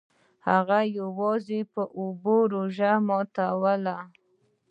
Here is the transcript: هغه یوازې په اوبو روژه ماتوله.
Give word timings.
هغه 0.49 0.79
یوازې 0.99 1.59
په 1.73 1.83
اوبو 2.01 2.35
روژه 2.53 2.91
ماتوله. 3.07 3.97